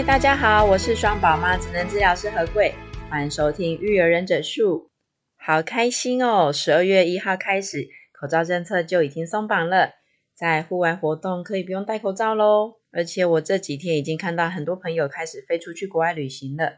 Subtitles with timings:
[0.00, 2.74] 大家好，我是双宝妈职能治疗师何贵，
[3.10, 4.88] 欢迎收听育儿忍者术。
[5.36, 6.50] 好开心哦！
[6.52, 9.90] 十二月一号开始，口罩政策就已经松绑了，
[10.34, 12.78] 在户外活动可以不用戴口罩喽。
[12.90, 16.74] 而且我这几天已经看到很多朋友开始飞出去国外旅行了。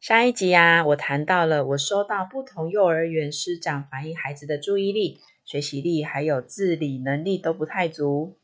[0.00, 8.36] 上一集啊，我谈到了我收到不同幼儿园师长反映，孩子的注意力、学习力还有自理能力都不太足。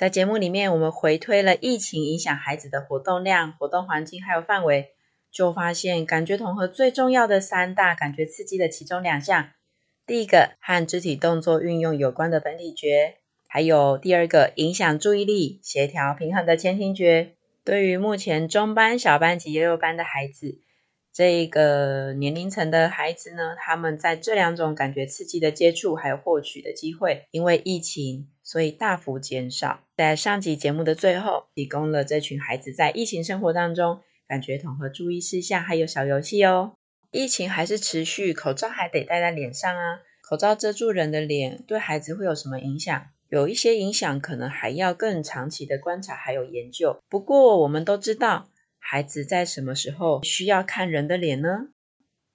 [0.00, 4.92] 在节目里面，我们回推了疫情影响孩子的活动量、活动环境还有范围，
[5.30, 9.50] 就发现感觉统合最重要的三大感觉刺激的其中两项，
[10.06, 17.34] 第一个和肢体动作运用有关的本体觉，还有第二个影响注意力、协调平衡的前庭觉。
[17.62, 20.62] 对于目前中班、小班及幼幼班的孩子，
[21.12, 29.84] 这个年龄层的孩子呢，他们在这两种感觉刺激的接触还有获取的机会，因为疫情，所以大幅减少。
[29.96, 36.72] 在上集节目的最后，提供了这群孩子在疫情生活当中感觉统合注意事项，还有小游戏哦。
[37.12, 40.00] 疫情还是持续，口罩还得戴在脸上啊。
[40.28, 43.06] 口罩遮住人的脸，对孩子会有什么影响？
[43.28, 47.00] 有一些影响可能还要更长期的观察还有研究。
[47.08, 48.48] 不过我们都知道，
[48.80, 51.68] 孩子在什么时候需要看人的脸呢？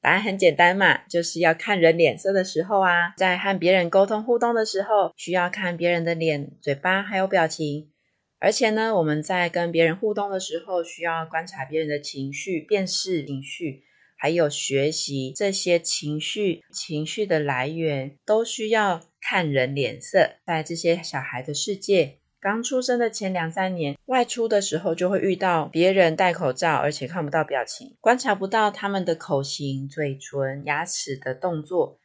[0.05, 7.89] 答案很简单嘛，就是要看人脸色的时候啊，在和别人沟通互动的时候，需要看别人的脸、嘴巴还有表情。
[8.37, 13.81] 而且呢，我们在跟别人互动的时候，需要观察别人的情绪、辨识情绪，
[14.15, 20.33] 还有学习这些情绪、情绪的来源，都需要看人脸色。
[20.45, 22.19] 在这些小孩的世界。
[22.45, 31.97] 刚出生的前两三年，外出的时候就会遇到别人戴口罩，而且看不到表情，观察不到他们的口型、嘴唇、牙齿的动作。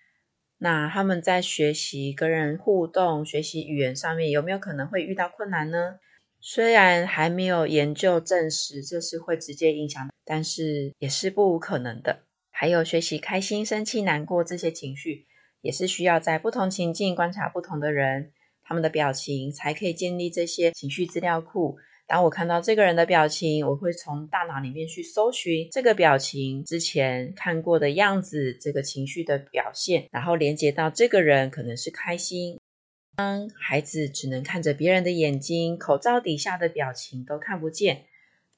[0.57, 5.97] 那他们在学习跟人互动、学习语言上面有没有可能会遇到困难呢？
[6.41, 12.21] 虽然还没有研究证实这是会直接影响，但是也是不无可能的。
[12.51, 15.27] 还有学习开心、生气、难过这些情绪，
[15.61, 18.33] 也是需要在不同情境观察不同的人。
[18.71, 21.77] 他们的表情才可以建立这些情绪资料库。
[22.07, 32.61] 当我看到这个人的表情，我会从大脑里面去搜寻这个表情之前看过的样子，这个情绪的表现，然后连接到这个人可能是开心。
[33.17, 38.05] 当孩子只能看着别人的眼睛，口罩底下的表情都看不见，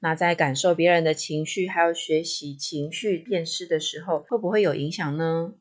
[0.00, 5.54] 那在感受别人的情绪，还有学习情绪辨识的时候，会不会有影响呢？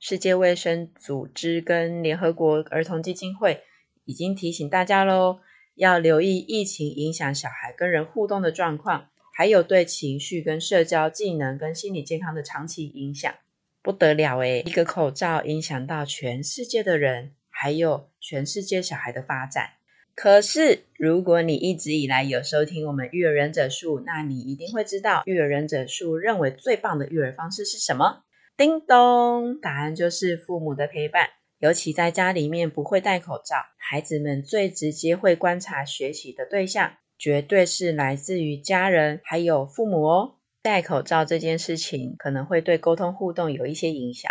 [0.00, 3.60] 世界卫生组织跟联合国儿童基金会。
[4.04, 5.40] 已经提醒大家喽，
[5.74, 13.34] 要留意疫情影响小孩跟人互动的状况，还有对情绪跟社交技能跟心理健康的长期影响，
[13.82, 19.70] 不得了诶，一个口罩影响到全世界的人，还有全世界小孩的发展。
[20.14, 28.22] 可是，如果你一直以来有收听我们育儿忍者术，那你一定会知道，育儿忍者术认为最棒的育儿方式是什么？
[28.56, 31.30] 叮咚，答案就是父母的陪伴。
[31.64, 40.34] 尤其在家里面不会戴口罩，孩子们最直接会观察学习的对象，绝对是来自于家人还有父母哦。
[40.60, 44.30] 戴口罩这件事情可能会对沟通互动有一些影响，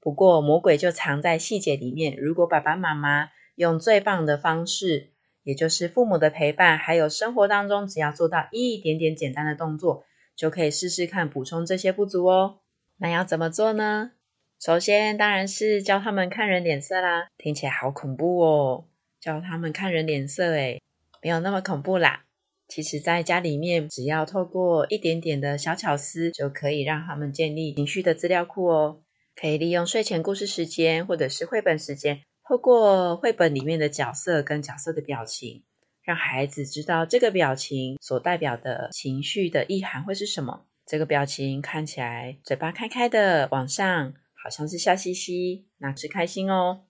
[0.00, 2.14] 不过魔鬼就藏在细节里面。
[2.18, 5.12] 如果爸爸妈妈用最棒的方式，
[5.44, 10.04] 也就是父母的陪伴，还有生活当中只要做到一点点简单的动作，
[10.36, 12.58] 就可以试试看补充这些不足哦。
[12.98, 14.10] 那要怎么做呢？
[14.58, 18.84] 首先，当然是教他们看人脸色啦，听起来好恐怖哦！
[19.20, 20.82] 教他们看人脸色，诶，
[21.22, 22.24] 没有那么恐怖啦。
[22.66, 29.02] 其实，在家里面，只要透过一点点的小巧思，就可以让他们建立情绪的资料库哦。
[29.36, 35.64] 可以利用睡前故事时间，或者是绘本时间，透过绘本里面的角色跟角色的表情，
[36.02, 40.64] 让孩子知道这个表情所代表的情绪的意涵会是什么。
[40.86, 44.14] 这个表情看起来嘴巴开开的往上。
[44.46, 46.84] 好像是笑嘻嘻，那是开心哦。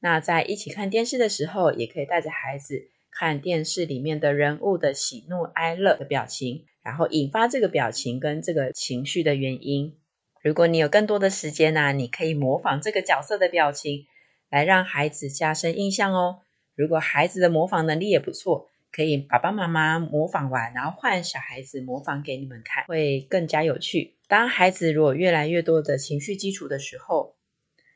[0.00, 9.96] 那在一起看电视的时候，也可以带着孩子看电视里面的人物的喜怒哀乐的表情，然后引发这个表情跟这个情绪的原因。
[10.42, 14.04] 如果你有更多的时间呢，你可以模仿这个角色的表情，
[14.50, 16.40] 来让孩子加深印象哦。
[16.74, 24.16] 如果孩子的模仿能力也不错，可以爸爸妈妈模仿完，然后换小孩子模仿给你们看，会更加有趣。
[24.26, 27.36] 当孩子如果越来越多的情绪基础的时候，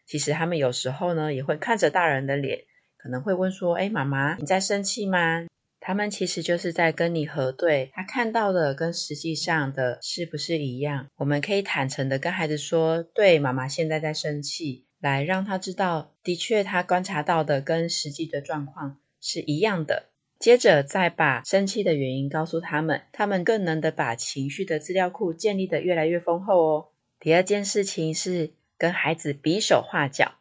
[0.07, 2.61] 其实他们有时候呢也会看着大人的脸，
[2.97, 5.49] 可能会问说：“哎，妈妈，你在生气吗？”
[5.85, 11.09] 他们其实就是在跟你核对，他看到的跟实际上的是不是一样？
[11.17, 20.12] 我们可以坦诚的跟孩子说：“对，妈妈现在在生气。”来让他知道，的确他观察到的跟实际的状况是一样的。
[20.43, 26.89] 接着再把生气的原因告诉他们，他们更能的把情绪的资料库建立得越来越丰厚哦。
[27.21, 30.33] 第二件事情是跟孩子比手画脚，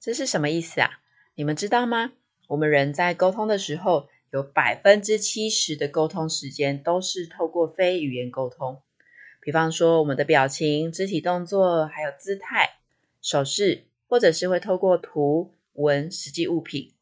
[0.00, 1.02] 这是什么意思啊？
[1.34, 2.12] 你们知道吗？
[2.48, 8.80] 我们人在沟通的时候，有百分之七十的沟通时间都是透过非语言沟通，
[9.42, 12.78] 比方说我们的表情、肢体动作，还有姿态。
[13.20, 16.94] 手势，或者是会透过图文实际物品，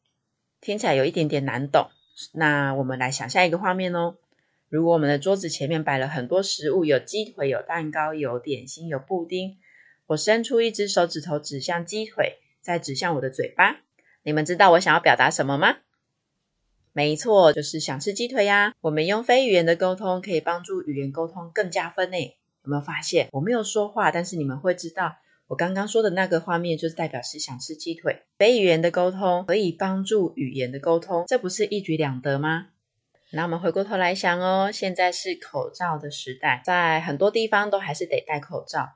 [0.59, 1.87] 听起来有一点点难懂。
[2.33, 4.15] 那我们来想象一个画面哦。
[4.69, 9.57] 如果我们的桌子前面摆了很多食物，有鸡腿、有蛋糕、有点心、有布丁，
[10.07, 13.81] 我伸出一只手指头指向鸡腿，再指向我的嘴巴，
[14.23, 15.77] 你们知道我想要表达什么吗？
[16.93, 18.73] 没错，就是想吃鸡腿呀。
[18.81, 22.37] 我们用非语言的沟通可以帮助语言沟通更加分诶。
[22.63, 23.27] 有没有发现？
[23.33, 25.17] 我没有说话，但是你们会知道。
[25.47, 28.23] 我刚刚说的那个画面，就是代表是想吃鸡腿。
[28.39, 32.69] 非语言的沟通可以帮助语言的沟通，这不是一举两得吗？
[33.31, 38.93] 那我们回过头来想哦，现在是口罩的时代，在很多地方都还是得戴口罩。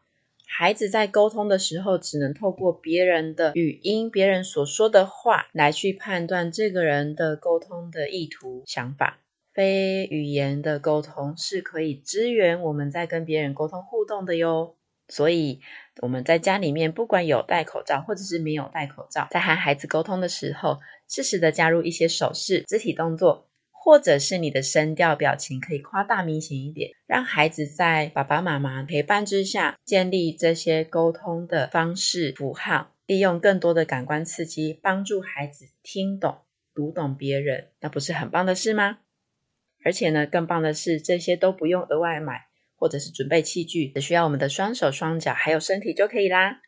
[0.48, 9.20] 孩子在沟通的时候，只能透过别人的语音、别人所说的话来去判断这个人的沟通的意图、想法。
[9.54, 14.76] 非语言的沟通是可以支援我们在跟别人沟通互动的哟。
[15.10, 15.60] 所以
[16.02, 20.80] 我们在家里面，不管有戴口罩或者是没有戴口罩，在和孩子沟通的时候，
[21.10, 36.40] 适时的加入一些手势、肢体动作，或者是你的声调、表情可以夸大明显一点，让孩子在爸爸妈妈陪伴之下，建立这些沟通的方式、符号，利用更多的感官刺激，帮助孩子听懂、
[36.76, 39.00] 读懂别人，那不是很棒的事吗？
[39.84, 42.49] 而且呢，更棒的是，这些都不用额外买。
[42.80, 46.62] 或者是准备器具，只需要我们的双手双脚还有身体就可以啦。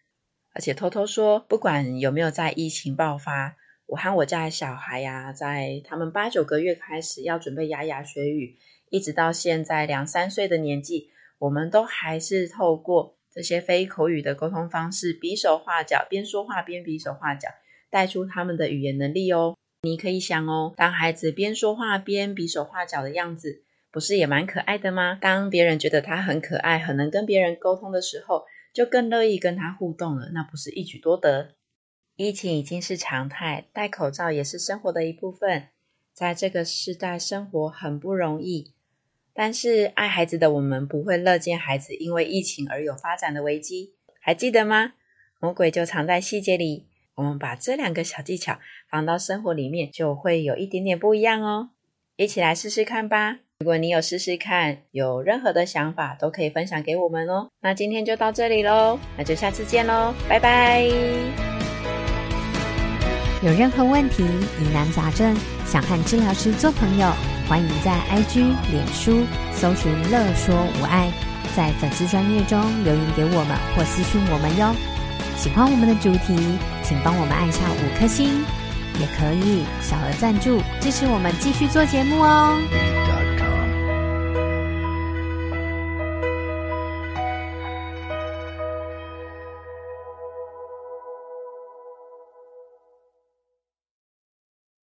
[0.53, 3.55] 而且偷偷说，不管有没有在疫情爆发，
[3.85, 8.57] 我和我家的小孩呀、在他们八九个月开始要准备牙牙学语，
[8.89, 11.09] 一直到现在两三岁的年纪，
[11.39, 17.47] 我们都还是透过这些非口语的沟通方式，比手画脚，边说话边比手画脚，
[17.89, 19.55] 带出他们的语言能力哦。
[19.83, 23.63] 你可以想哦，当孩子边说话边比手画脚的样子。
[23.91, 25.17] 不是也蛮可爱的吗？
[25.21, 30.29] 当别人觉得他很可爱，很能跟别人沟通的时候，就更乐意跟他互动了。
[30.33, 31.55] 那不是一举多得？
[32.15, 35.67] 疫情已经是常态，戴口罩也是生活的一部分。
[36.13, 38.73] 在这个时代，生活很不容易。
[39.33, 43.93] 但是爱孩子的我们不会乐见孩子因为疫情而有发展的危机。
[44.19, 44.93] 还记得吗？
[45.39, 46.88] 魔鬼就藏在细节里。
[47.15, 48.59] 我们把这两个小技巧
[48.89, 51.71] 放到生活里面，就会有一点点不一样哦。
[52.15, 53.39] 一起来试试看吧。
[53.61, 57.47] 如果你有试试看，有任何的想法都可以分享给我们哦。
[57.61, 60.81] 那今天就到这里喽，那就下次见喽，拜拜。
[63.43, 64.23] 有任何问题、
[64.59, 67.07] 疑难杂症，想和治疗师做朋友，
[67.47, 71.12] 欢迎在 IG、脸书搜寻“乐说无爱”，
[71.55, 74.74] 在粉丝专页中留言给我们或私讯我们哟。
[75.38, 78.43] 喜欢我们的主题，请帮我们按下五颗星，
[79.00, 82.57] 也可以小额赞助支持我们继续做节目哦。